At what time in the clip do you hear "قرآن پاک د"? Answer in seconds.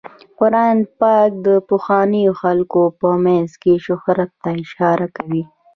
0.39-1.47